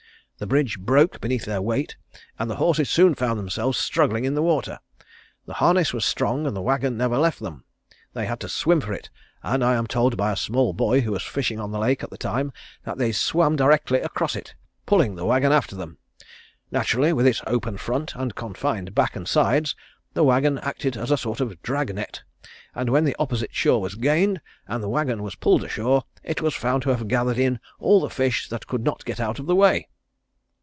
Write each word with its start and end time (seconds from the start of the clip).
The 0.43 0.47
bridge 0.47 0.79
broke 0.79 1.21
beneath 1.21 1.45
their 1.45 1.61
weight 1.61 1.97
and 2.39 2.49
the 2.49 2.55
horses 2.55 2.89
soon 2.89 3.13
found 3.13 3.37
themselves 3.37 3.77
struggling 3.77 4.25
in 4.25 4.33
the 4.33 4.41
water. 4.41 4.79
The 5.45 5.53
harness 5.61 5.93
was 5.93 6.03
strong 6.03 6.47
and 6.47 6.55
the 6.57 6.63
wagon 6.63 6.97
never 6.97 7.19
left 7.19 7.41
them. 7.41 7.63
They 8.13 8.25
had 8.25 8.39
to 8.39 8.49
swim 8.49 8.81
for 8.81 8.91
it, 8.91 9.11
and 9.43 9.63
I 9.63 9.75
am 9.75 9.85
told 9.85 10.17
by 10.17 10.31
a 10.31 10.35
small 10.35 10.73
boy 10.73 11.01
who 11.01 11.11
was 11.11 11.21
fishing 11.21 11.59
on 11.59 11.69
the 11.71 11.77
lake 11.77 12.01
at 12.03 12.09
the 12.09 12.17
time 12.17 12.51
that 12.85 12.97
they 12.97 13.11
swam 13.11 13.55
directly 13.55 13.99
across 14.01 14.35
it, 14.35 14.55
pulling 14.87 15.13
the 15.13 15.27
wagon 15.27 15.51
after 15.51 15.75
them. 15.75 15.99
Naturally 16.71 17.13
with 17.13 17.27
its 17.27 17.43
open 17.45 17.77
front 17.77 18.15
and 18.15 18.33
confined 18.33 18.95
back 18.95 19.15
and 19.15 19.27
sides 19.27 19.75
the 20.15 20.23
wagon 20.23 20.57
acted 20.63 20.97
as 20.97 21.11
a 21.11 21.17
sort 21.17 21.39
of 21.39 21.61
drag 21.61 21.93
net 21.93 22.23
and 22.73 22.89
when 22.89 23.03
the 23.05 23.15
opposite 23.19 23.53
shore 23.53 23.79
was 23.79 23.93
gained, 23.93 24.41
and 24.67 24.81
the 24.81 24.89
wagon 24.89 25.21
was 25.21 25.35
pulled 25.35 25.63
ashore, 25.63 26.03
it 26.23 26.41
was 26.41 26.55
found 26.55 26.81
to 26.81 26.89
have 26.89 27.07
gathered 27.07 27.37
in 27.37 27.59
all 27.77 27.99
the 27.99 28.09
fish 28.09 28.49
that 28.49 28.65
could 28.65 28.83
not 28.83 29.05
get 29.05 29.19
out 29.19 29.37
of 29.37 29.45
the 29.45 29.55
way." 29.55 29.87